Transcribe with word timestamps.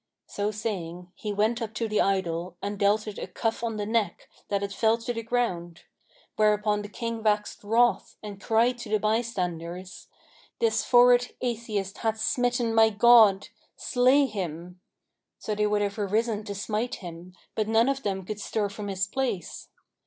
So 0.25 0.49
saying, 0.49 1.11
he 1.13 1.31
went 1.31 1.61
up 1.61 1.75
to 1.75 1.87
the 1.87 2.01
idol 2.01 2.57
and 2.59 2.79
dealt 2.79 3.07
it 3.07 3.19
a 3.19 3.27
cuff 3.27 3.63
on 3.63 3.77
the 3.77 3.85
neck, 3.85 4.27
that 4.49 4.63
it 4.63 4.73
fell 4.73 4.97
to 4.97 5.13
the 5.13 5.21
ground; 5.21 5.83
whereupon 6.37 6.81
the 6.81 6.87
King 6.89 7.21
waxed 7.21 7.63
wroth 7.63 8.17
and 8.23 8.41
cried 8.41 8.79
to 8.79 8.89
the 8.89 8.97
bystanders, 8.97 10.07
'This 10.57 10.83
froward 10.85 11.35
atheist 11.39 11.99
hath 11.99 12.19
smitten 12.19 12.73
my 12.73 12.89
god. 12.89 13.49
Slay 13.75 14.25
him!' 14.25 14.81
So 15.37 15.53
they 15.53 15.67
would 15.67 15.83
have 15.83 15.99
arisen 15.99 16.43
to 16.45 16.55
smite 16.55 16.95
him, 16.95 17.35
but 17.53 17.67
none 17.67 17.87
of 17.87 18.01
them 18.01 18.25
could 18.25 18.39
stir 18.39 18.69
from 18.69 18.87
his 18.87 19.05
place. 19.05 19.67